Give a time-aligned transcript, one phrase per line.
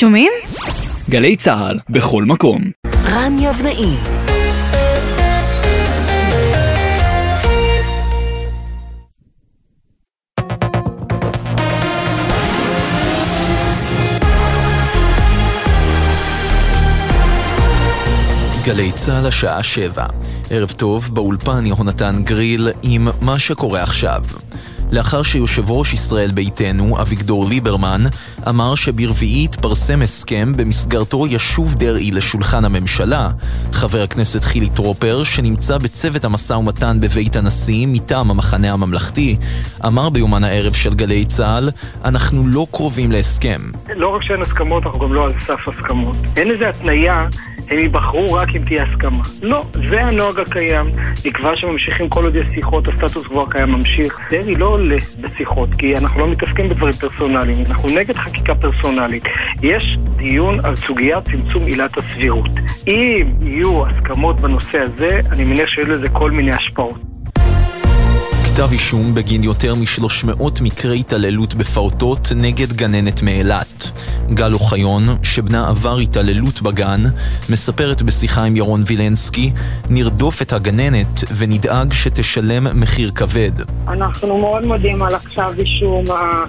[0.00, 0.32] שומעים?
[1.10, 2.62] גלי צה"ל, בכל מקום.
[3.04, 3.96] רן יבנאי
[18.64, 20.06] גלי צה"ל השעה שבע.
[20.50, 24.22] ערב טוב, באולפן יהונתן גריל עם מה שקורה עכשיו.
[24.92, 28.04] לאחר שיושב ראש ישראל ביתנו, אביגדור ליברמן,
[28.48, 33.30] אמר שברביעי יתפרסם הסכם במסגרתו ישוב דרעי לשולחן הממשלה,
[33.72, 39.36] חבר הכנסת חילי טרופר, שנמצא בצוות המשא ומתן בבית הנשיא מטעם המחנה הממלכתי,
[39.86, 41.70] אמר ביומן הערב של גלי צה"ל,
[42.04, 43.60] אנחנו לא קרובים להסכם.
[43.96, 46.16] לא רק שאין הסכמות, אנחנו גם לא על סף הסכמות.
[46.36, 47.28] אין איזה התניה
[47.70, 49.22] הם ייבחרו רק אם תהיה הסכמה.
[49.42, 50.90] לא, זה הנוהג הקיים.
[51.24, 54.18] נקבע שממשיכים כל עוד יש שיחות, הסטטוס קוו הקיים ממשיך.
[54.30, 59.24] דרעי לא עולה בשיחות, כי אנחנו לא מתעסקים בדברים פרסונליים, אנחנו נגד חקיקה פרסונלית.
[59.62, 62.50] יש דיון על סוגיית צמצום עילת הסבירות.
[62.86, 67.07] אם יהיו הסכמות בנושא הזה, אני מניח שיהיו לזה כל מיני השפעות.
[68.58, 73.90] כתב אישום בגין יותר מ-300 מקרי התעללות בפעוטות נגד גננת מאילת.
[74.34, 77.02] גל אוחיון, שבנה עבר התעללות בגן,
[77.48, 79.50] מספרת בשיחה עם ירון וילנסקי,
[79.90, 83.50] נרדוף את הגננת ונדאג שתשלם מחיר כבד.
[83.88, 86.04] אנחנו מאוד מודים על הכתב אישום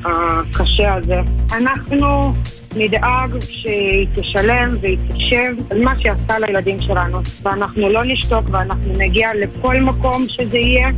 [0.06, 1.22] הקשה הזה.
[1.52, 2.34] אנחנו
[2.76, 7.20] נדאג שהיא תשלם והיא תשב על מה שעשתה לילדים שלנו.
[7.44, 10.90] ואנחנו לא נשתוק ואנחנו נגיע לכל מקום שזה יהיה.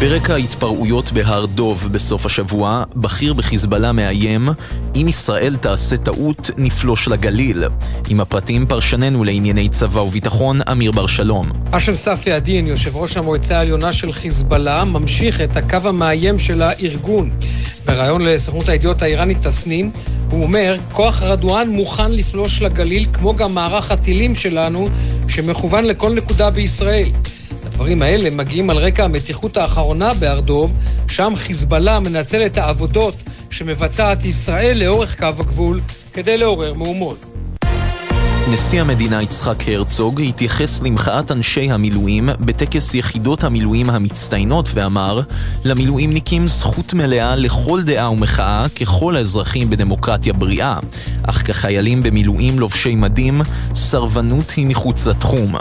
[0.00, 4.48] ברקע ההתפרעויות בהר דוב בסוף השבוע, בכיר בחיזבאללה מאיים,
[4.96, 7.64] אם ישראל תעשה טעות, נפלוש לגליל.
[8.08, 11.50] עם הפרטים פרשננו לענייני צבא וביטחון, אמיר בר שלום.
[11.70, 17.30] אשם ספי א-דין, יושב ראש המועצה העליונה של חיזבאללה, ממשיך את הקו המאיים של הארגון.
[17.86, 19.90] בריאיון לסוכנות הידיעות האיראנית תסנין,
[20.30, 24.88] הוא אומר, כוח רדואן מוכן לפלוש לגליל, כמו גם מערך הטילים שלנו,
[25.28, 27.08] שמכוון לכל נקודה בישראל.
[27.78, 30.72] הדברים האלה מגיעים על רקע המתיחות האחרונה בהר דוב,
[31.08, 33.14] שם חיזבאללה מנצל את העבודות
[33.50, 35.80] שמבצעת ישראל לאורך קו הגבול
[36.12, 37.24] כדי לעורר מהומות.
[38.54, 45.20] נשיא המדינה יצחק הרצוג התייחס למחאת אנשי המילואים בטקס יחידות המילואים המצטיינות ואמר
[45.64, 50.78] למילואימניקים זכות מלאה לכל דעה ומחאה ככל האזרחים בדמוקרטיה בריאה
[51.28, 53.40] אך כחיילים במילואים לובשי מדים,
[53.74, 55.54] סרבנות היא מחוץ לתחום.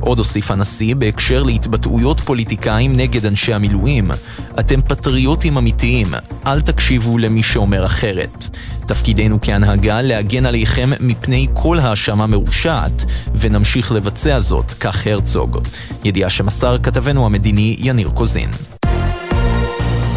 [0.00, 4.10] עוד הוסיף הנשיא בהקשר להתבטאויות פוליטיקאים נגד אנשי המילואים
[4.60, 6.08] אתם פטריוטים אמיתיים,
[6.46, 8.48] אל תקשיבו למי שאומר אחרת.
[8.86, 13.04] תפקידנו כהנהגה להגן עליכם מפני כל האשמה מרושעת,
[13.34, 15.58] ונמשיך לבצע זאת, כך הרצוג.
[16.04, 18.50] ידיעה שמסר כתבנו המדיני יניר קוזין.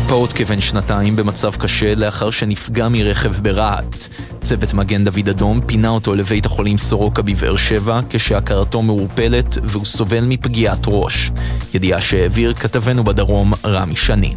[0.07, 4.07] פעוט כבן שנתיים במצב קשה לאחר שנפגע מרכב ברהט.
[4.41, 10.23] צוות מגן דוד אדום פינה אותו לבית החולים סורוקה בבאר שבע כשהכרתו מעורפלת והוא סובל
[10.23, 11.31] מפגיעת ראש.
[11.73, 14.35] ידיעה שהעביר כתבנו בדרום רמי שני.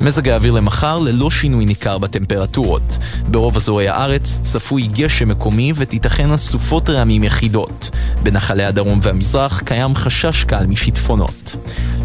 [0.00, 2.98] מזג האוויר למחר ללא שינוי ניכר בטמפרטורות.
[3.30, 7.90] ברוב אזורי הארץ צפוי גשם מקומי ותיתכן אסופות רעמים יחידות.
[8.22, 11.56] בנחלי הדרום והמזרח קיים חשש קל משיטפונות.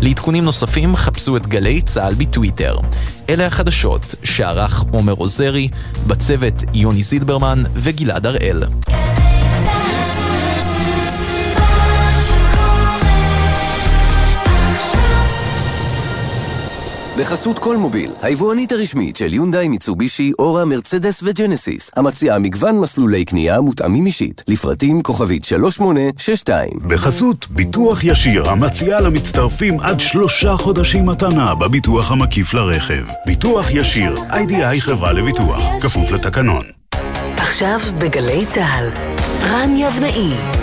[0.02, 2.78] לעדכונים נוספים חפשו את גלי צה"ל בטוויטר.
[3.30, 5.68] אלה החדשות שערך עומר עוזרי,
[6.08, 8.64] בצוות יוני זילברמן וגלעד הראל.
[17.18, 23.62] בחסות כל מוביל, היבואנית הרשמית של יונדאי, מיצובישי, אורה, מרצדס וג'נסיס, המציעה מגוון מסלולי קנייה
[23.62, 26.70] מותאמים אישית, לפרטים כוכבית 3862.
[26.88, 33.04] בחסות ביטוח ישיר, המציעה למצטרפים עד שלושה חודשים מתנה בביטוח המקיף לרכב.
[33.26, 36.64] ביטוח ישיר, איי-די-איי חברה לביטוח, כפוף לתקנון.
[37.38, 38.90] עכשיו בגלי צה"ל,
[39.44, 40.63] רן יבנאי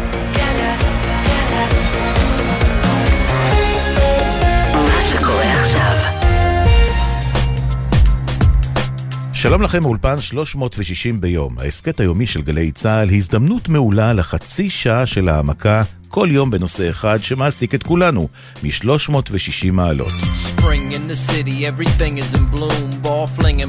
[9.43, 15.29] שלום לכם מאולפן 360 ביום, ההסכת היומי של גלי צה"ל, הזדמנות מעולה לחצי שעה של
[15.29, 18.29] העמקה כל יום בנושא אחד שמעסיק את כולנו,
[18.63, 20.13] מ-360 מעלות.
[20.47, 22.91] Spring in the city, everything is in bloom,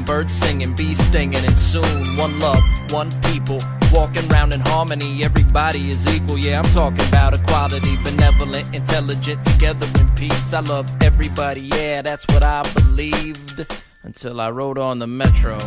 [0.05, 2.63] birds singing, bees stinging, and soon one love,
[2.99, 3.59] one people,
[3.93, 9.87] walking around in harmony, everybody is equal, yeah, I'm talking about equality, benevolent, intelligent, together
[10.01, 13.57] in peace, I love everybody, yeah, that's what I believed.
[14.05, 15.57] Until I rode on the metro.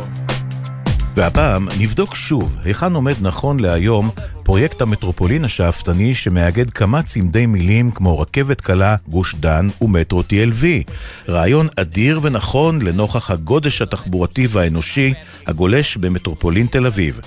[1.15, 4.09] והפעם נבדוק שוב היכן עומד נכון להיום
[4.43, 10.91] פרויקט המטרופולין השאפתני שמאגד כמה צמדי מילים כמו רכבת קלה, גוש דן ומטרו TLV.
[11.29, 15.13] רעיון אדיר ונכון לנוכח הגודש התחבורתי והאנושי
[15.47, 17.19] הגולש במטרופולין תל אביב.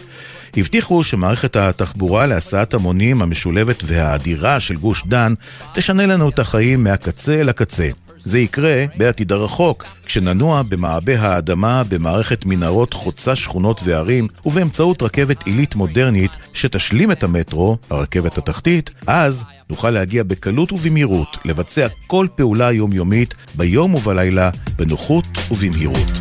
[0.57, 5.35] הבטיחו שמערכת התחבורה להסעת המונים המשולבת והאדירה של גוש דן
[5.73, 7.89] תשנה לנו את החיים מהקצה אל הקצה.
[8.25, 15.75] זה יקרה בעתיד הרחוק, כשננוע במעבה האדמה במערכת מנהרות חוצה שכונות וערים, ובאמצעות רכבת עילית
[15.75, 23.35] מודרנית שתשלים את המטרו, הרכבת התחתית, אז נוכל להגיע בקלות ובמהירות, לבצע כל פעולה יומיומית,
[23.55, 26.21] ביום ובלילה, בנוחות ובמהירות.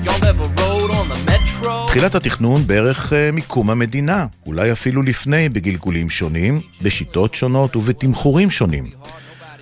[1.87, 8.89] תחילת התכנון בערך uh, מקום המדינה, אולי אפילו לפני בגלגולים שונים, בשיטות שונות ובתמחורים שונים.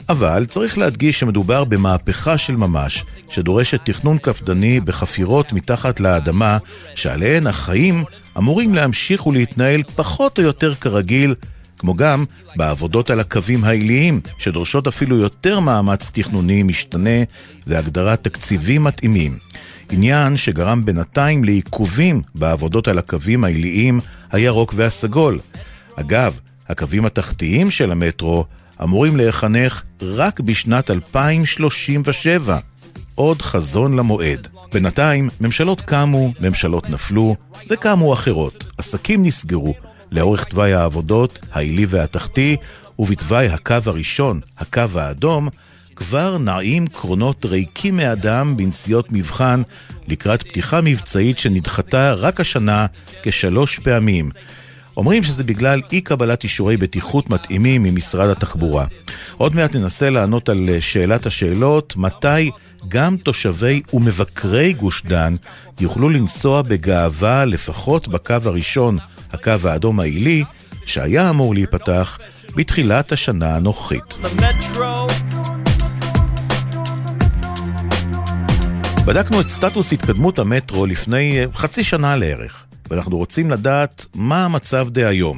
[0.10, 6.58] אבל צריך להדגיש שמדובר במהפכה של ממש, שדורשת תכנון קפדני בחפירות מתחת לאדמה,
[6.96, 8.04] שעליהן החיים
[8.38, 11.36] אמורים להמשיך ולהתנהל פחות או יותר כרגיל,
[11.78, 12.26] כמו גם
[12.56, 17.24] בעבודות על הקווים העיליים, שדורשות אפילו יותר מאמץ תכנוני משתנה
[17.68, 19.38] והגדרת תקציבים מתאימים.
[19.92, 24.00] עניין שגרם בינתיים לעיכובים בעבודות על הקווים העיליים
[24.32, 25.40] הירוק והסגול.
[25.96, 28.46] אגב, הקווים התחתיים של המטרו
[28.84, 32.60] אמורים להיחנך רק בשנת 2037.
[33.16, 34.48] עוד חזון למועד.
[34.74, 37.36] בינתיים, ממשלות קמו, ממשלות נפלו,
[37.70, 38.66] וקמו אחרות.
[38.78, 39.74] עסקים נסגרו
[40.12, 42.56] לאורך תוואי העבודות, העילי והתחתי,
[43.00, 45.50] ובתוואי הקו הראשון, הקו האדום,
[45.96, 49.62] כבר נעים קרונות ריקים מאדם בנסיעות מבחן
[50.08, 52.86] לקראת פתיחה מבצעית שנדחתה רק השנה
[53.24, 54.30] כשלוש פעמים.
[54.98, 58.86] אומרים שזה בגלל אי קבלת אישורי בטיחות מתאימים ממשרד התחבורה.
[59.38, 62.52] עוד מעט ננסה לענות על שאלת השאלות, מתי
[62.88, 65.36] גם תושבי ומבקרי גוש דן
[65.80, 68.98] יוכלו לנסוע בגאווה לפחות בקו הראשון,
[69.34, 70.44] הקו האדום העילי,
[70.86, 72.18] שהיה אמור להיפתח
[72.56, 74.18] בתחילת השנה הנוכחית.
[79.06, 82.65] בדקנו את סטטוס התקדמות המטרו לפני חצי שנה לערך.
[82.90, 85.38] ואנחנו רוצים לדעת מה המצב דהיום.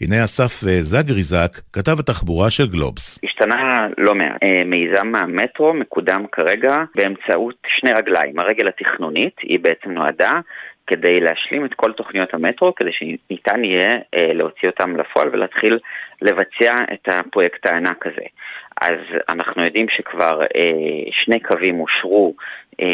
[0.00, 3.20] הנה אסף אה, זגריזק, כתב התחבורה של גלובס.
[3.24, 4.42] השתנה לא מעט.
[4.42, 8.38] אה, מיזם המטרו מקודם כרגע באמצעות שני רגליים.
[8.38, 10.40] הרגל התכנונית, היא בעצם נועדה
[10.86, 15.78] כדי להשלים את כל תוכניות המטרו, כדי שניתן יהיה אה, להוציא אותם לפועל ולהתחיל
[16.22, 18.26] לבצע את הפרויקט הענק הזה.
[18.80, 18.98] אז
[19.28, 22.34] אנחנו יודעים שכבר אה, שני קווים אושרו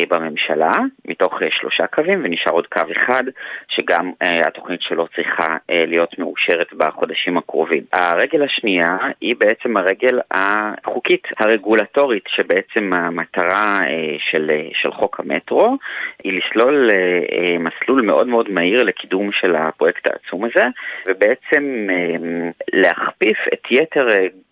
[0.09, 0.75] בממשלה,
[1.05, 3.25] מתוך אה, שלושה קווים, ונשאר עוד קו אחד,
[3.69, 7.83] שגם אה, התוכנית שלו צריכה אה, להיות מאושרת בחודשים הקרובים.
[7.93, 15.77] הרגל השנייה היא בעצם הרגל החוקית, הרגולטורית, שבעצם המטרה אה, של, אה, של חוק המטרו
[16.25, 20.67] היא לסלול אה, אה, מסלול מאוד מאוד מהיר לקידום של הפרויקט העצום הזה,
[21.09, 24.07] ובעצם אה, להכפיף את יתר...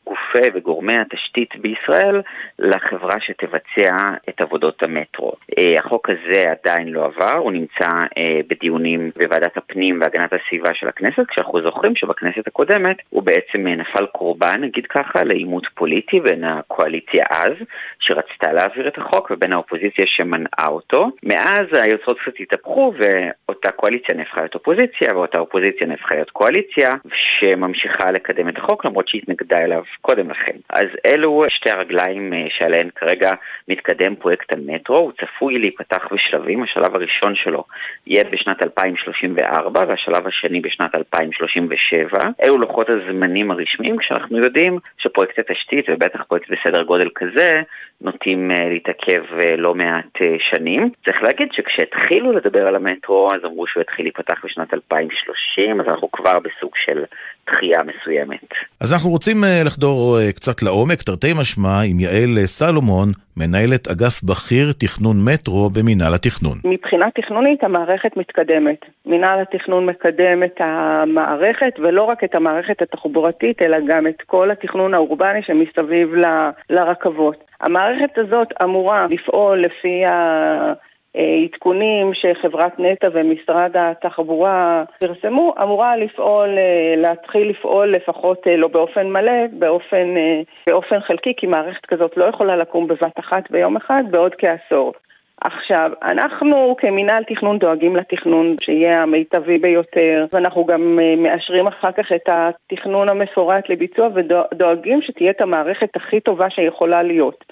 [0.06, 2.22] גופי וגורמי התשתית בישראל
[2.58, 5.32] לחברה שתבצע את עבודות המטרו.
[5.58, 7.88] אה, החוק הזה עדיין לא עבר, הוא נמצא
[8.18, 13.76] אה, בדיונים בוועדת הפנים והגנת הסביבה של הכנסת, כשאנחנו זוכרים שבכנסת הקודמת הוא בעצם אה,
[13.76, 17.52] נפל קורבן, נגיד ככה, לעימות פוליטי בין הקואליציה אז,
[18.00, 21.10] שרצתה להעביר את החוק, ובין האופוזיציה שמנעה אותו.
[21.22, 28.10] מאז היוצרות קצת התהפכו ואותה קואליציה נהפכה להיות אופוזיציה, ואותה אופוזיציה נהפכה להיות קואליציה, שממשיכה
[28.10, 30.56] לקדם את החוק למרות שהתנגדה אליו קודם לכן.
[30.70, 33.34] אז אלו שתי הרגליים אה, שעליהן כרגע
[33.68, 37.64] מתקדם פרויקט המטרו, הוא צפוי להיפתח בשלבים, השלב הראשון שלו
[38.06, 42.18] יהיה בשנת 2034 והשלב השני בשנת 2037.
[42.42, 47.62] אלו לוחות הזמנים הרשמיים כשאנחנו יודעים שפרויקט התשתית ובטח פרויקט בסדר גודל כזה
[48.00, 50.18] נוטים אה, להתעכב אה, לא מעט
[50.50, 50.90] שנים.
[51.04, 56.10] צריך להגיד שכשהתחילו לדבר על המטרו אז אמרו שהוא יתחיל להיפתח בשנת 2030 אז אנחנו
[56.10, 57.04] כבר בסוג של
[57.50, 58.48] דחייה מסוימת.
[58.80, 63.88] אז אנחנו רוצים לחדור לחזור אה, קצת לעומק, תרתי משמע, עם יעל אה, סלומון, מנהלת
[63.92, 66.56] אגף בכיר תכנון מטרו במינהל התכנון.
[66.64, 68.80] מבחינה תכנונית המערכת מתקדמת.
[69.06, 74.94] מינהל התכנון מקדם את המערכת, ולא רק את המערכת התחבורתית, אלא גם את כל התכנון
[74.94, 76.24] האורבני שמסביב ל,
[76.70, 77.44] לרכבות.
[77.60, 80.72] המערכת הזאת אמורה לפעול לפי ה...
[81.16, 89.06] עדכונים שחברת נטע ומשרד התחבורה פרסמו, אמורה לפעול, אה, להתחיל לפעול לפחות אה, לא באופן
[89.06, 94.02] מלא, באופן, אה, באופן חלקי, כי מערכת כזאת לא יכולה לקום בבת אחת ביום אחד
[94.10, 94.92] בעוד כעשור.
[95.40, 102.28] עכשיו, אנחנו כמינהל תכנון דואגים לתכנון שיהיה המיטבי ביותר, ואנחנו גם מאשרים אחר כך את
[102.28, 107.44] התכנון המפורט לביצוע ודואגים שתהיה את המערכת הכי טובה שיכולה להיות.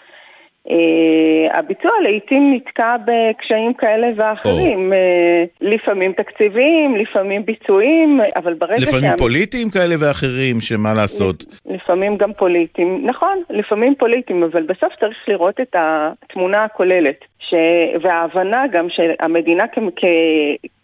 [0.70, 9.10] אה, הביצוע לעיתים נתקע בקשיים כאלה ואחרים, אה, לפעמים תקציביים, לפעמים ביצועיים, אבל ברגע לפעמים
[9.10, 11.44] שה- פוליטיים כאלה ואחרים, שמה לעשות.
[11.66, 17.24] לפעמים גם פוליטיים, נכון, לפעמים פוליטיים, אבל בסוף צריך לראות את התמונה הכוללת.
[17.50, 17.54] ש...
[18.02, 19.78] וההבנה גם שהמדינה כ...
[19.96, 20.04] כ...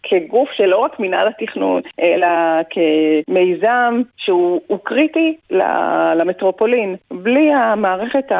[0.03, 2.27] כגוף שלא רק מינהל התכנון, אלא
[2.69, 6.95] כמיזם שהוא הוא קריטי ל- למטרופולין.
[7.11, 8.31] בלי המערכת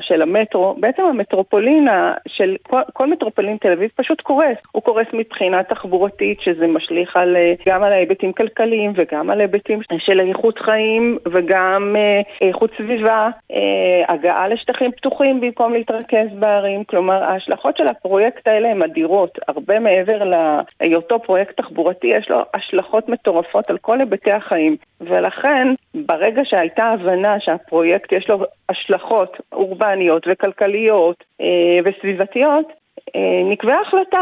[0.00, 1.88] של המטרו, בעצם המטרופולין
[2.28, 4.56] של כל, כל מטרופולין תל אביב פשוט קורס.
[4.72, 9.80] הוא קורס מבחינה תחבורתית, שזה משליך על, אה, גם על ההיבטים כלכליים וגם על היבטים
[9.98, 16.84] של איכות חיים וגם אה, איכות סביבה, אה, הגעה לשטחים פתוחים במקום להתרכז בערים.
[16.84, 19.38] כלומר, ההשלכות של הפרויקט האלה הן אדירות.
[19.48, 20.24] הרבה מעבר
[20.82, 24.76] להיותו פרויקט תחבורתי, יש לו השלכות מטורפות על כל היבטי החיים.
[25.00, 31.46] ולכן, ברגע שהייתה הבנה שהפרויקט יש לו השלכות אורבניות וכלכליות אה,
[31.84, 32.66] וסביבתיות,
[33.16, 33.20] אה,
[33.50, 34.18] נקבעה החלטה,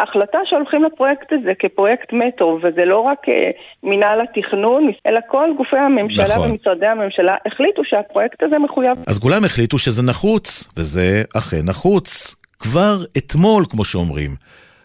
[0.00, 3.50] החלטה שהולכים לפרויקט הזה כפרויקט מטרו, וזה לא רק אה,
[3.82, 6.50] מינהל התכנון, אלא כל גופי הממשלה נכון.
[6.50, 8.98] ומשרדי הממשלה החליטו שהפרויקט הזה מחויב.
[9.06, 12.34] אז כולם החליטו שזה נחוץ, וזה אכן נחוץ.
[12.58, 14.30] כבר אתמול, כמו שאומרים.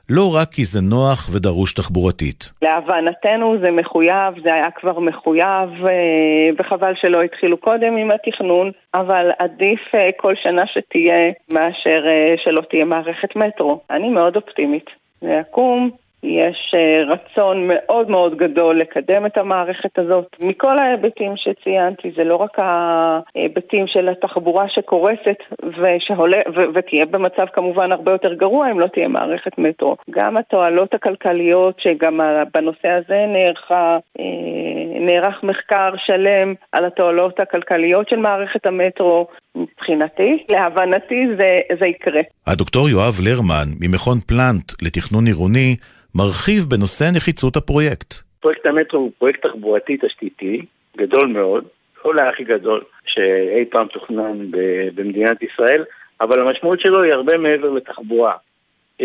[0.10, 2.52] לא רק כי זה נוח ודרוש תחבורתית.
[2.62, 9.30] להבנתנו זה מחויב, זה היה כבר מחויב, אה, וחבל שלא התחילו קודם עם התכנון, אבל
[9.40, 13.80] עדיף אה, כל שנה שתהיה מאשר אה, שלא תהיה מערכת מטרו.
[13.92, 14.86] אני מאוד אופטימית.
[15.22, 15.92] זה יקום,
[16.24, 20.36] יש אה, רצון מאוד מאוד גדול לקדם את המערכת הזאת.
[20.40, 27.92] מכל ההיבטים שציינתי, זה לא רק ההיבטים של התחבורה שקורסת ושהולה, ו- ותהיה במצב כמובן
[27.92, 29.96] הרבה יותר גרוע אם לא תהיה מערכת מטרו.
[30.10, 32.20] גם התועלות הכלכליות, שגם
[32.54, 39.28] בנושא הזה נערכה, אה, נערך מחקר שלם על התועלות הכלכליות של מערכת המטרו.
[39.56, 42.22] מבחינתי, להבנתי זה, זה יקרה.
[42.48, 45.76] הדוקטור יואב לרמן, ממכון פלנט לתכנון עירוני,
[46.16, 48.14] מרחיב בנושא נחיצות הפרויקט.
[48.40, 50.62] פרויקט המטרו הוא פרויקט תחבורתי תשתיתי,
[50.98, 51.64] גדול מאוד,
[52.06, 55.84] אולי הכי גדול שאי פעם תוכנן ב- במדינת ישראל,
[56.22, 58.34] אבל המשמעות שלו היא הרבה מעבר לתחבורה.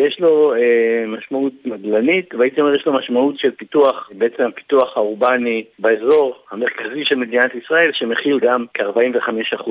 [0.07, 5.65] יש לו אה, משמעות נדל"נית, והייתי אומר יש לו משמעות של פיתוח, בעצם הפיתוח האורבני
[5.79, 9.71] באזור המרכזי של מדינת ישראל, שמכיל גם כ-45%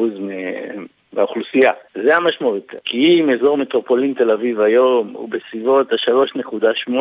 [1.13, 1.71] מהאוכלוסייה.
[2.03, 2.73] זה המשמעות.
[2.85, 6.91] כי אם אזור מטרופולין תל אביב היום הוא בסביבות ה-3.8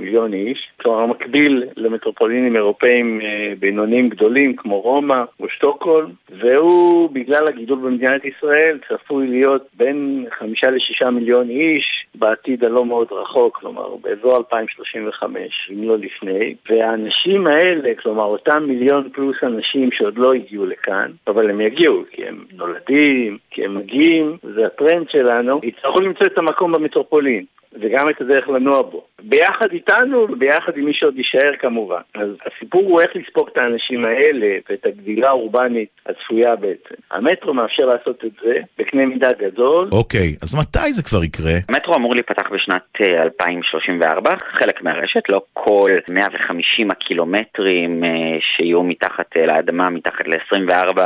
[0.00, 7.48] מיליון איש, כלומר מקביל למטרופולינים אירופאים אה, בינוניים גדולים כמו רומא או שטוקהולם, והוא בגלל
[7.48, 13.96] הגידול במדינת ישראל צפוי להיות בין חמישה לשישה מיליון איש בעתיד הלא מאוד רחוק, כלומר
[13.96, 20.66] באזור 2035, אם לא לפני, והאנשים האלה, כלומר אותם מיליון פלוס אנשים שעוד לא הגיעו
[20.66, 26.26] לכאן, אבל הם יגיעו כי הם נולדים, כי הם מגיעים, זה הטרנד שלנו, יצטרכו למצוא
[26.26, 27.44] את המקום במטרופולין.
[27.72, 29.04] וגם את הדרך לנוע בו.
[29.22, 32.00] ביחד איתנו וביחד עם מי שעוד יישאר כמובן.
[32.14, 36.94] אז הסיפור הוא איך לספוג את האנשים האלה ואת הגדילה האורבנית הצפויה בעצם.
[37.10, 39.88] המטרו מאפשר לעשות את זה בקנה מידה גדול.
[39.92, 41.52] אוקיי, אז מתי זה כבר יקרה?
[41.68, 48.10] המטרו אמור להיפתח בשנת אה, 2034, חלק מהרשת, לא כל 150 הקילומטרים אה,
[48.40, 51.00] שיהיו מתחת אה, לאדמה, מתחת ל-24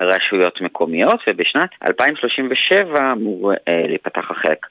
[0.00, 4.66] רשויות מקומיות, ובשנת 2037 אמור אה, להיפתח החלק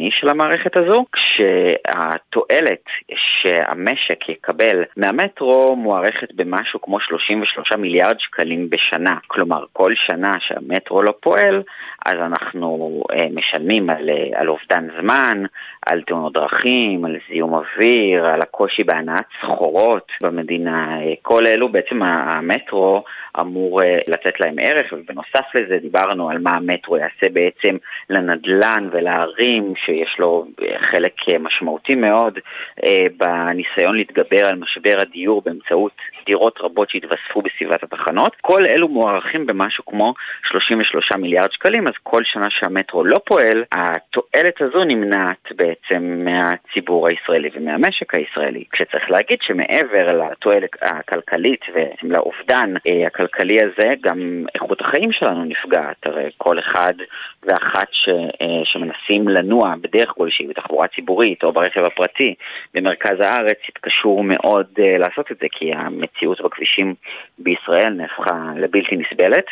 [0.00, 1.04] השני של המערכת הזו,
[1.40, 9.16] כשהתועלת שהמשק יקבל מהמטרו מוערכת במשהו כמו 33 מיליארד שקלים בשנה.
[9.26, 11.62] כלומר, כל שנה שהמטרו לא פועל,
[12.06, 15.42] אז אנחנו אה, משלמים על, אה, על אובדן זמן,
[15.86, 21.00] על תאונות דרכים, על זיהום אוויר, על הקושי בהנעת סחורות במדינה.
[21.00, 23.02] אה, כל אלו בעצם המטרו
[23.40, 27.76] אמור אה, לתת להם ערך, ובנוסף לזה דיברנו על מה המטרו יעשה בעצם
[28.10, 32.38] לנדלן ולערים, שיש לו אה, חלק משמעותי מאוד
[32.84, 35.92] אה, בניסיון להתגבר על משבר הדיור באמצעות
[36.26, 38.36] דירות רבות שהתווספו בסביבת התחנות.
[38.40, 40.14] כל אלו מוערכים במשהו כמו
[40.50, 47.50] 33 מיליארד שקלים, אז כל שנה שהמטרו לא פועל, התועלת הזו נמנעת בעצם מהציבור הישראלי
[47.54, 48.64] ומהמשק הישראלי.
[48.72, 51.60] כשצריך להגיד שמעבר לתועלת הכלכלית
[52.02, 56.06] ולאובדן אה, הכלכלי הזה, גם איכות החיים שלנו נפגעת.
[56.06, 56.94] הרי כל אחד
[57.42, 62.34] ואחת ש, אה, שמנסים לנוע בדרך כלשהי בתחבורה ציבורית או ברכב הפרטי פרטי
[62.74, 66.94] במרכז הארץ יתקשו מאוד uh, לעשות את זה, כי המציאות בכבישים
[67.38, 69.44] בישראל נהפכה לבלתי נסבלת.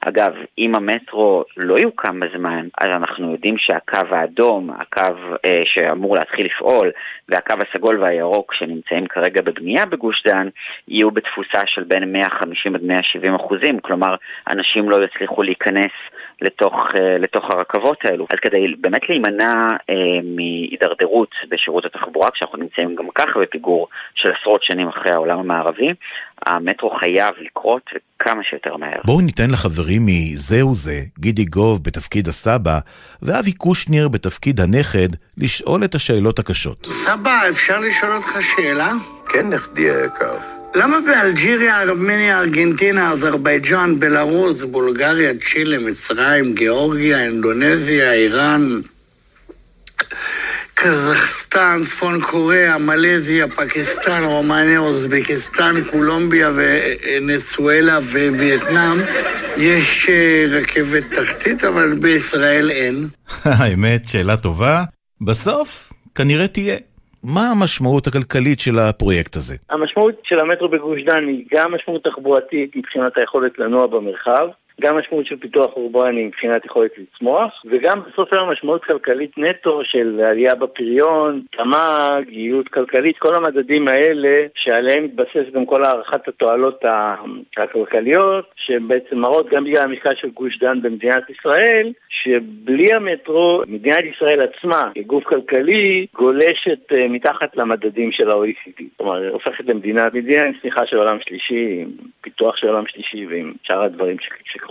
[0.00, 6.46] אגב, אם המטרו לא יוקם בזמן, אז אנחנו יודעים שהקו האדום, הקו אה, שאמור להתחיל
[6.46, 6.90] לפעול,
[7.28, 10.48] והקו הסגול והירוק שנמצאים כרגע בבנייה בגוש דן,
[10.88, 14.14] יהיו בתפוסה של בין 150 עד 170 אחוזים, כלומר,
[14.50, 15.92] אנשים לא יצליחו להיכנס
[16.40, 18.26] לתוך, אה, לתוך הרכבות האלו.
[18.30, 19.94] אז כדי באמת להימנע אה,
[20.24, 20.91] מהידרדרות
[21.50, 25.88] בשירות התחבורה, כשאנחנו נמצאים גם ככה בפיגור של עשרות שנים אחרי העולם המערבי,
[26.46, 29.00] המטרו חייב לקרות וכמה שיותר מהר.
[29.04, 32.78] בואו ניתן לחברים מ"זהו זה", גידי גוב בתפקיד הסבא,
[33.22, 35.08] ואבי קושניר בתפקיד הנכד,
[35.38, 36.86] לשאול את השאלות הקשות.
[37.04, 38.92] סבא, אפשר לשאול אותך שאלה?
[39.28, 40.36] כן, נכדי היקר.
[40.74, 48.80] למה באלג'יריה, ארמניה, ארגנטינה, אזרבייג'אן, בלרוס, בולגריה, צ'ילה, מצרים, גיאורגיה, אינדונזיה, איראן,
[50.82, 58.98] קזחסטן, צפון קוריאה, מלזיה, פקיסטן, רומניה, אוזבקיסטן, קולומביה ונסואלה ווייטנאם
[59.58, 63.06] יש אה, רכבת תחתית, אבל בישראל אין.
[63.58, 64.84] האמת, שאלה טובה.
[65.20, 66.76] בסוף, כנראה תהיה.
[67.24, 69.56] מה המשמעות הכלכלית של הפרויקט הזה?
[69.70, 74.46] המשמעות של המטרו בגוש דן היא גם משמעות תחבורתית מבחינת היכולת לנוע במרחב,
[74.82, 80.20] גם משמעות של פיתוח אורבני מבחינת יכולת לצמוח, וגם בסוף היום משמעות כלכלית נטו של
[80.28, 86.84] עלייה בפריון, תמ"ג, יעילות כלכלית, כל המדדים האלה שעליהם מתבסס גם כל הערכת התועלות
[87.56, 94.40] הכלכליות, שבעצם מראות גם בגלל המשקל של גוש דן במדינת ישראל, שבלי המטרו, מדינת ישראל
[94.40, 98.82] עצמה, כגוף כלכלי, גולשת אה, מתחת למדדים של ה-OECD.
[98.96, 103.52] כלומר, הופכת למדינה, מדינה עם צמיחה של עולם שלישי, עם פיתוח של עולם שלישי ועם
[103.62, 104.16] שאר הדברים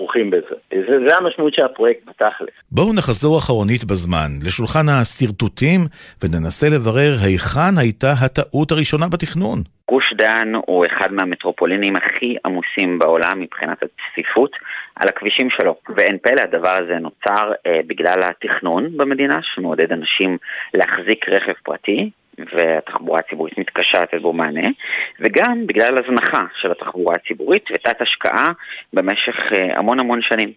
[0.01, 0.55] שכרוכים בזה.
[0.71, 2.49] זה, זה המשמעות של הפרויקט בתכלס.
[2.71, 5.79] בואו נחזור אחרונית בזמן, לשולחן השרטוטים,
[6.23, 9.57] וננסה לברר היכן הייתה הטעות הראשונה בתכנון.
[9.91, 14.51] גוש דן הוא אחד מהמטרופולינים הכי עמוסים בעולם מבחינת הצפיפות
[14.95, 20.37] על הכבישים שלו, ואין פלא, הדבר הזה נוצר אה, בגלל התכנון במדינה, שמעודד אנשים
[20.73, 22.09] להחזיק רכב פרטי,
[22.53, 24.69] והתחבורה הציבורית מתקשה לתת בו מענה,
[25.19, 28.51] וגם בגלל הזנחה של התחבורה הציבורית ותת השקעה
[28.93, 30.51] במשך אה, המון המון שנים.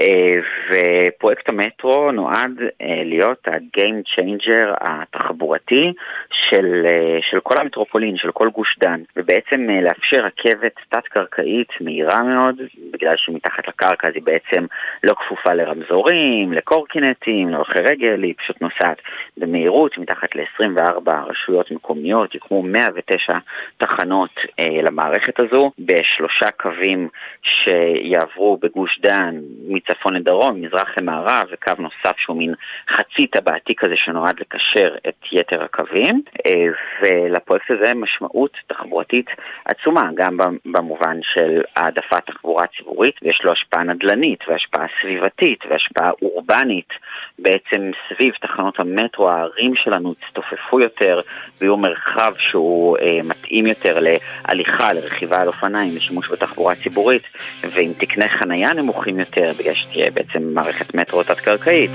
[0.00, 0.40] אה,
[0.70, 5.92] ופרויקט המטרו נועד אה, להיות ה-game changer התחבורתי
[6.30, 6.86] של,
[7.30, 12.56] של כל המטרופולין, של כל גוש דן, ובעצם לאפשר רכבת תת-קרקעית מהירה מאוד,
[12.92, 14.66] בגלל שמתחת לקרקע אז היא בעצם
[15.04, 18.98] לא כפופה לרמזורים, לקורקינטים, להולכי רגל, היא פשוט נוסעת
[19.36, 23.38] במהירות מתחת ל-24 רשויות מקומיות, יוקמו 109
[23.76, 24.30] תחנות
[24.60, 27.08] אה, למערכת הזו, בשלושה קווים
[27.42, 29.34] שיעברו בגוש דן
[29.68, 32.54] מצפון לדרום, מזרח למערב, וקו נוסף שהוא מין
[32.90, 36.66] חצי טבעתי כזה שנועד לקשר את יתר הקווים, אה,
[37.02, 39.26] ולפרויקט הזה משמעות תחבורתית
[39.64, 46.88] עצומה, גם במובן של העדפת תחבורה ציבורית, ויש לו השפעה נדל"נית והשפעה סביבתית והשפעה אורבנית
[47.38, 50.95] בעצם סביב תחנות המטרו, הערים שלנו הצטופפו יותר.
[51.00, 51.20] יותר,
[51.60, 57.22] ויהיו מרחב שהוא אה, מתאים יותר להליכה, לרכיבה על אופניים, לשימוש בתחבורה ציבורית,
[57.62, 61.90] ועם תקני חנייה נמוכים יותר, בגלל שתהיה בעצם מערכת מטרו תת-קרקעית.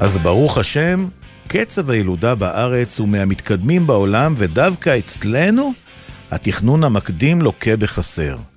[0.00, 1.06] אז ברוך השם,
[1.48, 5.72] קצב הילודה בארץ הוא מהמתקדמים בעולם, ודווקא אצלנו
[6.30, 8.49] התכנון המקדים לוקה בחסר.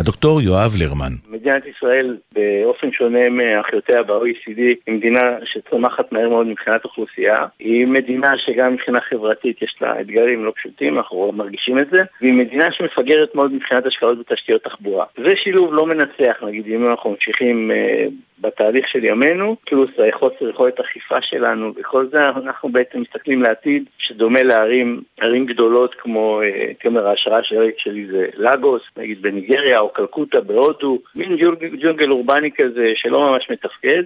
[0.00, 1.14] הדוקטור יואב לרמן.
[1.28, 7.36] מדינת ישראל, באופן שונה מאחיותיה ב-OECD, היא מדינה שצומחת מהר מאוד מבחינת אוכלוסייה.
[7.58, 12.02] היא מדינה שגם מבחינה חברתית יש לה אתגרים לא פשוטים, אנחנו מרגישים את זה.
[12.20, 15.04] והיא מדינה שמפגרת מאוד מבחינת השקעות בתשתיות תחבורה.
[15.16, 18.06] זה שילוב לא מנצח, נגיד, אם אנחנו ממשיכים אה,
[18.40, 24.42] בתהליך של ימינו, פלוס חוסר יכולת אכיפה שלנו וכל זה, אנחנו בעצם מסתכלים לעתיד שדומה
[24.42, 27.40] לערים ערים גדולות כמו אה, ההשראה
[27.76, 31.36] שלי זה לגוס, נגיד בניגריה או קלקוטה בהודו, מין
[31.82, 34.02] ג'ונגל אורבני כזה שלא ממש מתפקד,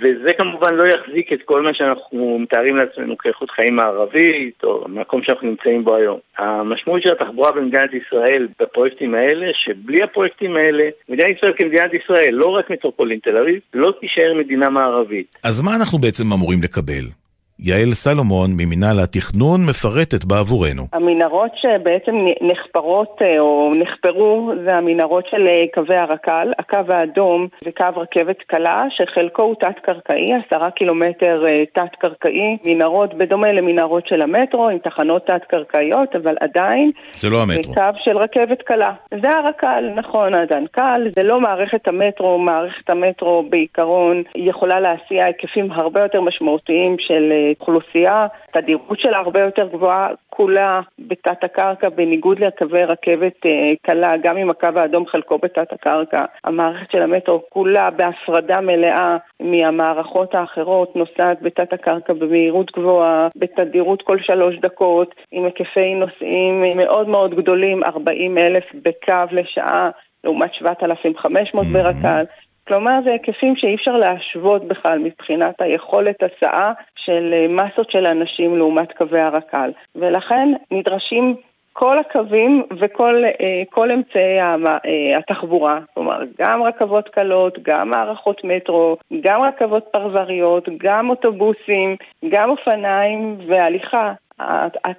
[0.00, 5.22] וזה כמובן לא יחזיק את כל מה שאנחנו מתארים לעצמנו כאיכות חיים מערבית או המקום
[5.22, 6.18] שאנחנו נמצאים בו היום.
[6.38, 12.46] המשמעות של התחבורה במדינת ישראל בפרויקטים האלה, שבלי הפרויקטים האלה, מדינת ישראל כמדינת ישראל, לא
[12.46, 15.36] רק מטרופולין תל אביב, לא תישאר מדינה מערבית.
[15.44, 17.25] אז מה אנחנו בעצם אמורים לקבל?
[17.58, 20.82] יעל סלומון ממינהל התכנון מפרטת בעבורנו.
[20.92, 27.70] המנהרות שבעצם נחפרות אה, או נחפרו זה המנהרות של אה, קווי הרק"ל, הקו האדום זה
[27.76, 34.68] קו רכבת קלה שחלקו הוא תת-קרקעי, עשרה קילומטר אה, תת-קרקעי, מנהרות בדומה למנהרות של המטרו
[34.68, 37.74] עם תחנות תת-קרקעיות, אבל עדיין זה לא המטרו.
[37.74, 38.92] זה קו של רכבת קלה.
[39.22, 46.00] זה הרק"ל, נכון, הדנק"ל, זה לא מערכת המטרו, מערכת המטרו בעיקרון יכולה להסיע היקפים הרבה
[46.02, 53.46] יותר משמעותיים של אוכלוסייה, תדירות שלה הרבה יותר גבוהה, כולה בתת הקרקע, בניגוד לקווי רכבת
[53.46, 56.24] אה, קלה, גם אם הקו האדום חלקו בתת הקרקע.
[56.44, 64.18] המערכת של המטרו כולה בהפרדה מלאה מהמערכות האחרות, נוסעת בתת הקרקע במהירות גבוהה, בתדירות כל
[64.20, 69.90] שלוש דקות, עם היקפי נוסעים מאוד מאוד גדולים, 40 אלף בקו לשעה.
[70.24, 72.24] לעומת 7,500 ברק"ל.
[72.68, 78.56] כלומר, זה היקפים שאי אפשר להשוות בכלל מבחינת היכולת הסעה של אה, מסות של אנשים
[78.56, 79.70] לעומת קווי הרק"ל.
[79.96, 81.36] ולכן נדרשים
[81.72, 88.96] כל הקווים וכל אה, כל אמצעי אה, התחבורה, כלומר גם רכבות קלות, גם מערכות מטרו,
[89.20, 91.96] גם רכבות פרבריות, גם אוטובוסים,
[92.28, 94.12] גם אופניים והליכה.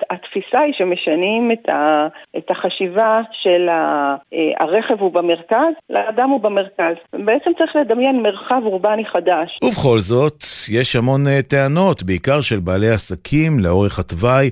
[0.10, 6.42] התפיסה היא שמשנים את, ה, את החשיבה של ה, אה, הרכב הוא במרכז, לאדם הוא
[6.42, 6.96] במרכז.
[7.14, 9.58] בעצם צריך לדמיין מרחב אורבני חדש.
[9.64, 14.50] ובכל זאת, יש המון אה, טענות, בעיקר של בעלי עסקים לאורך התוואי,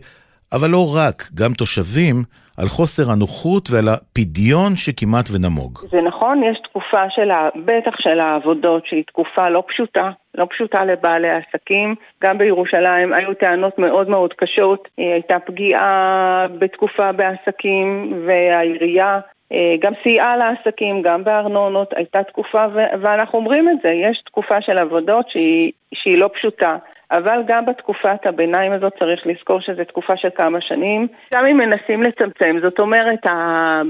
[0.53, 2.23] אבל לא רק, גם תושבים,
[2.57, 5.79] על חוסר הנוחות ועל הפדיון שכמעט ונמוג.
[5.91, 7.49] זה נכון, יש תקופה של, ה...
[7.65, 11.95] בטח של העבודות, שהיא תקופה לא פשוטה, לא פשוטה לבעלי העסקים.
[12.23, 19.19] גם בירושלים היו טענות מאוד מאוד קשות, הייתה פגיעה בתקופה בעסקים, והעירייה
[19.51, 24.61] אה, גם סייעה לעסקים, גם בארנונות, הייתה תקופה, ו- ואנחנו אומרים את זה, יש תקופה
[24.61, 26.77] של עבודות שהיא, שהיא לא פשוטה.
[27.11, 31.07] אבל גם בתקופת הביניים הזאת צריך לזכור שזו תקופה של כמה שנים.
[31.33, 33.25] גם אם מנסים לצמצם, זאת אומרת,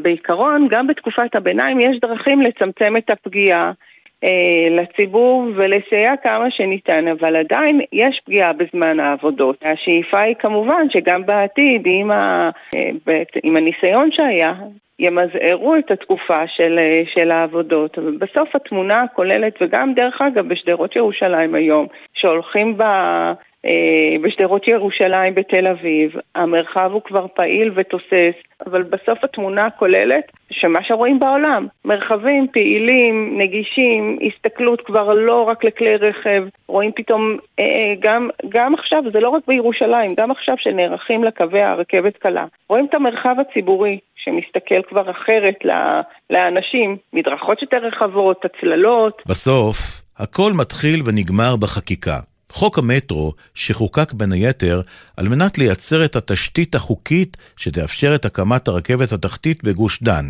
[0.02, 3.72] בעיקרון, גם בתקופת הביניים יש דרכים לצמצם את הפגיעה.
[4.24, 9.56] אה, לציבור ולסייע כמה שניתן, אבל עדיין יש פגיעה בזמן העבודות.
[9.66, 14.54] השאיפה היא כמובן שגם בעתיד, עם, ה, אה, עם הניסיון שהיה,
[15.00, 17.98] ימזערו את התקופה של, אה, של העבודות.
[17.98, 22.84] בסוף התמונה הכוללת, וגם דרך אגב בשדרות ירושלים היום, שהולכים ב...
[23.66, 28.36] אה, בשדרות ירושלים בתל אביב, המרחב הוא כבר פעיל ותוסס,
[28.68, 35.96] אבל בסוף התמונה הכוללת שמה שרואים בעולם, מרחבים פעילים, נגישים, הסתכלות כבר לא רק לכלי
[35.96, 41.62] רכב, רואים פתאום אה, גם, גם עכשיו, זה לא רק בירושלים, גם עכשיו שנערכים לקווי
[41.62, 45.56] הרכבת קלה, רואים את המרחב הציבורי שמסתכל כבר אחרת
[46.30, 49.22] לאנשים, מדרכות יותר רחבות, הצללות.
[49.30, 49.78] בסוף,
[50.18, 52.20] הכל מתחיל ונגמר בחקיקה.
[52.50, 54.82] חוק המטרו, שחוקק בין היתר
[55.18, 60.26] על מנת לייצר את התשתית החוקית שתאפשר את הקמת הרכבת התחתית בגוש דן.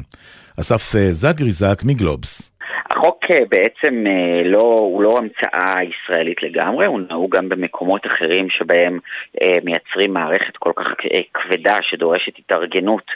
[0.60, 2.55] אסף אה, זגריזק מגלובס.
[2.96, 8.50] החוק אה, בעצם אה, לא, הוא לא המצאה ישראלית לגמרי, הוא נהוג גם במקומות אחרים
[8.50, 9.00] שבהם
[9.42, 10.88] אה, מייצרים מערכת כל כך
[11.34, 13.12] כבדה שדורשת התארגנות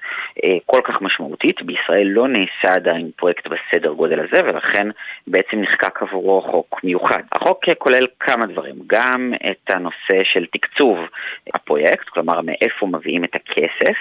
[0.65, 1.61] כל כך משמעותית.
[1.61, 4.87] בישראל לא נעשה עדיין פרויקט בסדר גודל הזה ולכן
[5.27, 7.21] בעצם נחקק עבורו חוק מיוחד.
[7.31, 10.97] החוק כולל כמה דברים, גם את הנושא של תקצוב
[11.53, 13.97] הפרויקט, כלומר מאיפה מביאים את הכסף.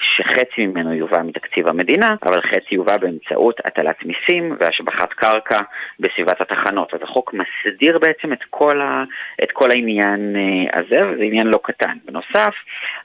[0.00, 5.60] שחצי ממנו יובא מתקציב המדינה, אבל חצי יובא באמצעות הטלת מיסים והשבחת קרקע
[6.00, 6.94] בסביבת התחנות.
[6.94, 9.04] אז החוק מסדיר בעצם את כל, ה,
[9.42, 11.96] את כל העניין אה, הזה, וזה עניין לא קטן.
[12.04, 12.54] בנוסף,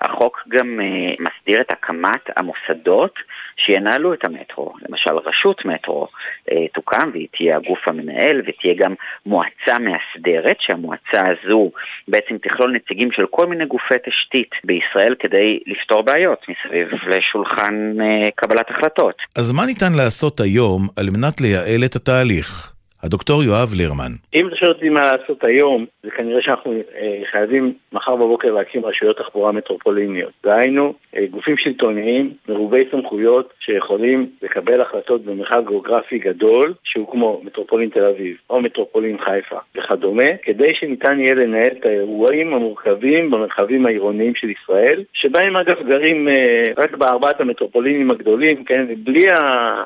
[0.01, 3.13] החוק גם אה, מסדיר את הקמת המוסדות
[3.58, 4.73] שינהלו את המטרו.
[4.89, 6.08] למשל, רשות מטרו
[6.51, 8.93] אה, תוקם והיא תהיה הגוף המנהל ותהיה גם
[9.25, 11.71] מועצה מאסדרת, שהמועצה הזו
[12.08, 18.29] בעצם תכלול נציגים של כל מיני גופי תשתית בישראל כדי לפתור בעיות מסביב לשולחן אה,
[18.36, 19.15] קבלת החלטות.
[19.38, 22.72] אז מה ניתן לעשות היום על מנת לייעל את התהליך?
[23.03, 24.13] הדוקטור יואב לירמן.
[24.35, 28.85] אם אתה שואל אותי מה לעשות היום, זה כנראה שאנחנו אה, חייבים מחר בבוקר להקים
[28.85, 30.31] רשויות תחבורה מטרופוליניות.
[30.43, 37.89] דהיינו, אה, גופים שלטוניים מרובי סמכויות שיכולים לקבל החלטות במרחב גיאוגרפי גדול, שהוא כמו מטרופולין
[37.89, 44.35] תל אביב או מטרופולין חיפה וכדומה, כדי שניתן יהיה לנהל את האירועים המורכבים במרחבים העירוניים
[44.35, 49.25] של ישראל, שבהם אגב גרים אה, רק בארבעת המטרופולינים הגדולים, כן, בלי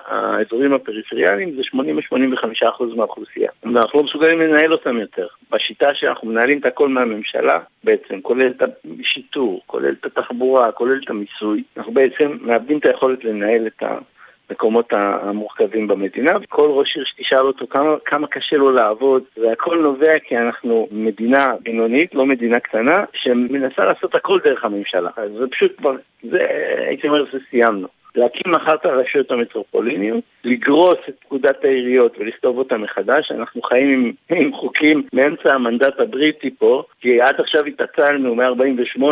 [0.06, 3.52] האזורים הפריפריאליים זה 80-85% מהאוכלוסייה.
[3.66, 5.28] אנחנו לא מסוגלים לנהל אותם יותר.
[5.52, 8.62] בשיטה שאנחנו מנהלים את הכל מהממשלה, בעצם, כולל את
[9.02, 13.98] השיטור, כולל את התחבורה, כולל את המיסוי, אנחנו בעצם מאבדים את היכולת לנהל את, ה,
[14.50, 16.32] המקומות המורכבים במדינה.
[16.50, 21.54] כל ראש עיר שתשאל אותו כמה, כמה קשה לו לעבוד, והכל נובע כי אנחנו מדינה
[21.64, 25.10] בינונית, לא מדינה קטנה, שמנסה לעשות הכל דרך הממשלה.
[25.18, 26.48] אז זה פשוט כבר, זה,
[26.88, 27.88] הייתי אומר, זה סיימנו.
[28.16, 33.32] להקים מחר את הרשויות המטרופוליניות, לגרוס את פקודת העיריות ולכתוב אותה מחדש.
[33.32, 39.04] אנחנו חיים עם, עם חוקים מאמצע המנדט הבריטי פה, כי עד עכשיו התעצלנו מ-48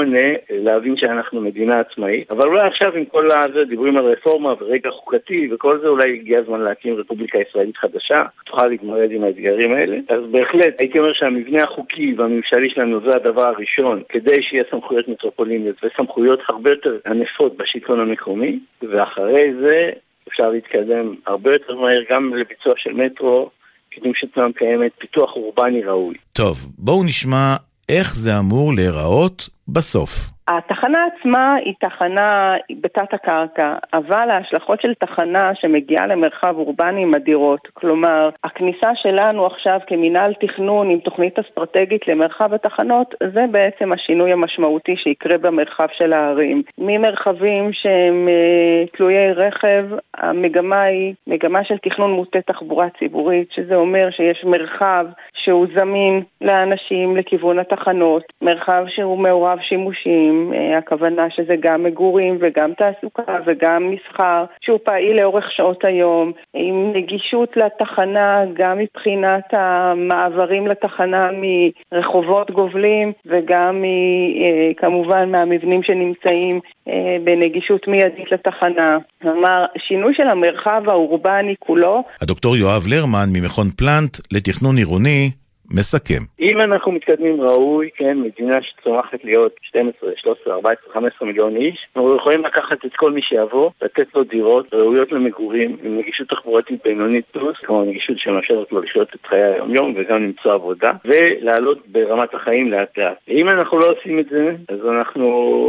[0.50, 5.50] להבין שאנחנו מדינה עצמאית, אבל אולי עכשיו עם כל הזה, דיבורים על רפורמה ורגע חוקתי
[5.52, 9.98] וכל זה, אולי הגיע הזמן להקים רפובליקה ישראלית חדשה, תוכל להתמודד עם האתגרים האלה.
[10.10, 15.76] אז בהחלט, הייתי אומר שהמבנה החוקי והממשלי שלנו זה הדבר הראשון, כדי שיהיה סמכויות מטרופוליניות
[15.84, 18.60] וסמכויות הרבה יותר ענפות בשלטון המקומי,
[18.96, 19.90] ואחרי זה
[20.28, 23.50] אפשר להתקדם הרבה יותר מהר גם לביצוע של מטרו,
[23.90, 26.16] קידום של תנועה קיימת, פיתוח אורבני ראוי.
[26.36, 27.56] טוב, בואו נשמע
[27.90, 30.35] איך זה אמור להיראות בסוף.
[30.48, 37.68] התחנה עצמה היא תחנה בתת הקרקע, אבל ההשלכות של תחנה שמגיעה למרחב אורבני מדירות.
[37.74, 44.96] כלומר, הכניסה שלנו עכשיו כמינהל תכנון עם תוכנית אסטרטגית למרחב התחנות, זה בעצם השינוי המשמעותי
[44.98, 46.64] שיקרה במרחב של הערים.
[46.78, 49.86] ממרחבים שהם אה, תלויי רכב,
[50.18, 57.18] המגמה היא מגמה של תכנון מוטה תחבורה ציבורית, שזה אומר שיש מרחב שהוא זמין לאנשים
[57.18, 64.46] לכיוון התחנות, מרחב שהוא מעורב שימושים, אה, הכוונה שזה גם מגורים וגם תעסוקה וגם מסחר,
[64.62, 73.84] שהוא פעיל לאורך שעות היום, עם נגישות לתחנה גם מבחינת המעברים לתחנה מרחובות גובלים וגם
[73.84, 78.98] אה, כמובן מהמבנים שנמצאים אה, בנגישות מיידית לתחנה.
[79.22, 82.04] כלומר, שינוי של המרחב האורבני כולו.
[82.22, 85.30] הדוקטור יואב לרמן ממכון פלנט לתכנון עירוני
[85.72, 86.24] מסכם.
[86.40, 92.16] אם אנחנו מתקדמים ראוי, כן, מדינה שצומחת להיות 12, 13, 14, 15 מיליון איש, אנחנו
[92.16, 97.26] יכולים לקחת את כל מי שיבוא, לתת לו דירות ראויות למגורים, עם נגישות תחבורתית בינונית
[97.32, 102.72] פלוס, כמו נגישות שמאפשרת לו לחיות את חיי היום-יום וגם למצוא עבודה, ולעלות ברמת החיים
[102.72, 103.18] לאט לאט.
[103.30, 105.26] אם אנחנו לא עושים את זה, אז אנחנו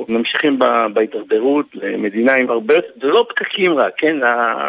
[0.09, 0.59] ממשיכים
[0.93, 4.17] בהידרדרות למדינה עם הרבה, זה לא פקקים רק, כן,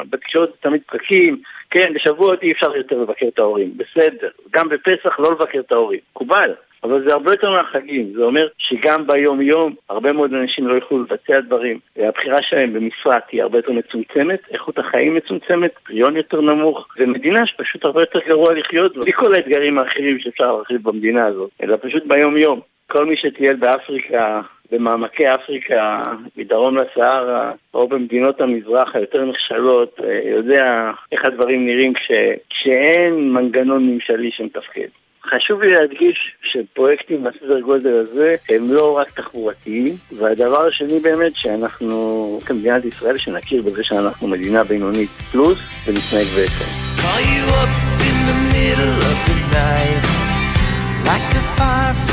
[0.10, 1.42] בתקשורת תמיד פקקים.
[1.70, 4.30] כן, בשבועות אי אפשר יותר לבקר את ההורים, בסדר.
[4.52, 6.54] גם בפסח לא לבקר את ההורים, מקובל.
[6.84, 11.40] אבל זה הרבה יותר מהחגים, זה אומר שגם ביום-יום הרבה מאוד אנשים לא יוכלו לבצע
[11.40, 11.80] דברים.
[11.98, 17.86] הבחירה שלהם במשרה תהיה הרבה יותר מצומצמת, איכות החיים מצומצמת, פריון יותר נמוך, ומדינה שפשוט
[17.86, 22.60] הרבה יותר גרוע לחיות בלי כל האתגרים האחרים שאפשר להרחיב במדינה הזאת, אלא פשוט ביום-יום.
[22.92, 26.02] כל מי שטייל באפריקה במעמקי אפריקה,
[26.38, 32.12] מדרום לסהרה, או במדינות המזרח היותר נחשלות, אה, יודע איך הדברים נראים כש,
[32.50, 34.88] כשאין מנגנון ממשלי שמתפקד.
[35.26, 42.40] חשוב לי להדגיש שפרויקטים בסדר גודל הזה הם לא רק תחבורתיים, והדבר השני באמת שאנחנו
[42.46, 46.88] כמדינת ישראל שנכיר בזה שאנחנו מדינה בינונית פלוס ונתנהג בהתאם.
[51.08, 52.07] Like a firefly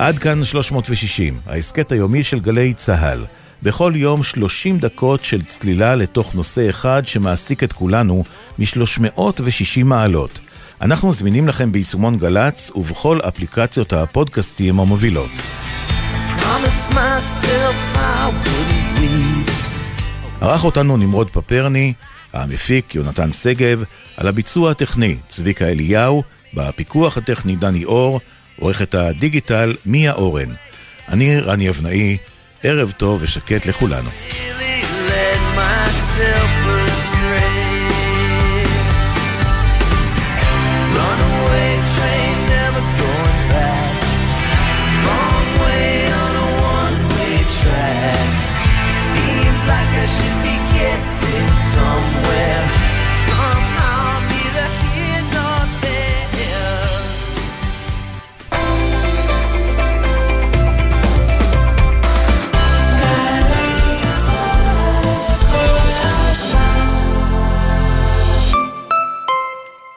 [0.00, 3.24] עד כאן 360, ההסכת היומי של גלי צה"ל.
[3.62, 8.24] בכל יום 30 דקות של צלילה לתוך נושא אחד שמעסיק את כולנו
[8.58, 10.40] מ-360 מעלות.
[10.82, 15.30] אנחנו זמינים לכם ביישומון גל"צ ובכל אפליקציות הפודקאסטים המובילות.
[20.40, 21.92] ערך אותנו נמרוד פפרני,
[22.32, 23.84] המפיק יונתן שגב,
[24.16, 26.22] על הביצוע הטכני צביקה אליהו,
[26.54, 28.20] בפיקוח הטכני דני אור,
[28.60, 30.48] עורכת הדיגיטל מיה אורן.
[31.08, 32.16] אני רני אבנאי,
[32.62, 34.10] ערב טוב ושקט לכולנו.
[34.30, 36.69] Really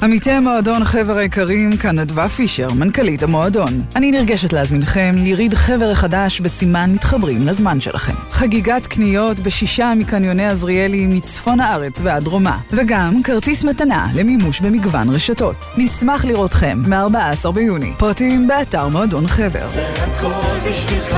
[0.04, 3.82] עמיתי המועדון חבר היקרים, כאן אדווה פישר, מנכ"לית המועדון.
[3.96, 8.14] אני נרגשת להזמינכם ליריד חבר החדש בסימן מתחברים לזמן שלכם.
[8.32, 15.56] חגיגת קניות בשישה מקניוני עזריאלי מצפון הארץ ועד דרומה, וגם כרטיס מתנה למימוש במגוון רשתות.
[15.78, 17.94] נשמח לראותכם מ-14 ביוני.
[17.98, 19.68] פרטים באתר מועדון חבר.
[19.68, 21.18] זה הכל בשבילך,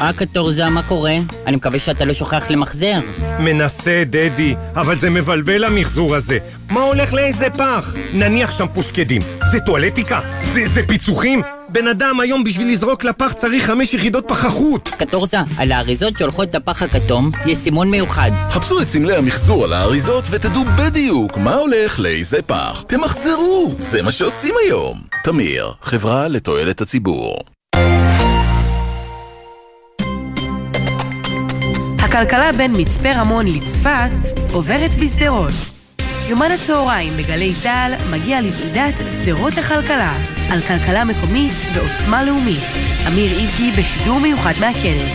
[0.00, 1.16] אה, קטורזה, מה קורה?
[1.46, 3.00] אני מקווה שאתה לא שוכח למחזר.
[3.38, 6.38] מנסה, דדי, אבל זה מבלבל המחזור הזה.
[6.70, 7.94] מה הולך לאיזה פח?
[8.12, 9.22] נניח שם פושקדים.
[9.52, 10.20] זה טואלטיקה?
[10.42, 11.42] זה, זה פיצוחים?
[11.68, 14.88] בן אדם היום בשביל לזרוק לפח צריך חמש יחידות פחחות.
[14.88, 18.30] קטורזה, על האריזות שהולכות לפח הכתום יש סימון מיוחד.
[18.50, 22.84] חפשו את סמלי המחזור על האריזות ותדעו בדיוק מה הולך לאיזה פח.
[22.88, 25.00] תמחזרו, זה מה שעושים היום.
[25.24, 27.36] תמיר, חברה לתועלת הציבור.
[32.12, 34.10] הכלכלה בין מצפה רמון לצפת
[34.52, 35.52] עוברת בשדרות.
[36.28, 40.12] יומן הצהריים בגלי צה"ל מגיע לוועידת שדרות לכלכלה,
[40.50, 42.62] על כלכלה מקומית ועוצמה לאומית.
[43.08, 45.12] אמיר איבקי בשידור מיוחד מהכנס.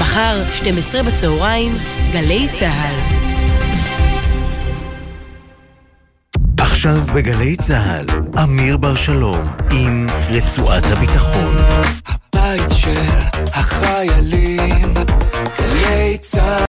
[0.00, 1.72] מחר, 12 בצהריים,
[2.12, 3.25] גלי צה"ל.
[6.58, 8.06] עכשיו בגלי צה"ל,
[8.42, 11.56] אמיר בר שלום עם רצועת הביטחון.
[12.06, 13.00] הבית של
[13.54, 14.94] החיילים,
[15.58, 16.56] גלי צה"ל